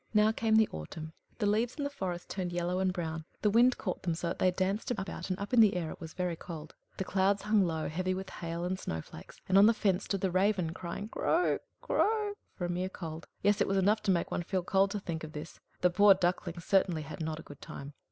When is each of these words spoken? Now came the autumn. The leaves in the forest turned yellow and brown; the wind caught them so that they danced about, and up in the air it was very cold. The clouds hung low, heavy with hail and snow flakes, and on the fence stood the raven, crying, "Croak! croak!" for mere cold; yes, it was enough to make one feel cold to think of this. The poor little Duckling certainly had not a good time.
Now 0.15 0.31
came 0.31 0.55
the 0.55 0.67
autumn. 0.71 1.13
The 1.37 1.45
leaves 1.45 1.75
in 1.75 1.83
the 1.83 1.89
forest 1.91 2.27
turned 2.27 2.51
yellow 2.51 2.79
and 2.79 2.91
brown; 2.91 3.25
the 3.43 3.51
wind 3.51 3.77
caught 3.77 4.01
them 4.01 4.15
so 4.15 4.29
that 4.29 4.39
they 4.39 4.49
danced 4.49 4.89
about, 4.89 5.29
and 5.29 5.37
up 5.37 5.53
in 5.53 5.61
the 5.61 5.75
air 5.75 5.91
it 5.91 6.01
was 6.01 6.15
very 6.15 6.35
cold. 6.35 6.73
The 6.97 7.03
clouds 7.03 7.43
hung 7.43 7.63
low, 7.67 7.87
heavy 7.87 8.15
with 8.15 8.31
hail 8.31 8.65
and 8.65 8.79
snow 8.79 9.01
flakes, 9.01 9.41
and 9.47 9.59
on 9.59 9.67
the 9.67 9.75
fence 9.75 10.05
stood 10.05 10.21
the 10.21 10.31
raven, 10.31 10.73
crying, 10.73 11.09
"Croak! 11.09 11.61
croak!" 11.83 12.35
for 12.55 12.67
mere 12.67 12.89
cold; 12.89 13.27
yes, 13.43 13.61
it 13.61 13.67
was 13.67 13.77
enough 13.77 14.01
to 14.01 14.09
make 14.11 14.31
one 14.31 14.41
feel 14.41 14.63
cold 14.63 14.89
to 14.89 14.99
think 14.99 15.23
of 15.23 15.33
this. 15.33 15.59
The 15.81 15.91
poor 15.91 16.07
little 16.07 16.19
Duckling 16.21 16.59
certainly 16.61 17.03
had 17.03 17.21
not 17.21 17.39
a 17.39 17.43
good 17.43 17.61
time. 17.61 17.93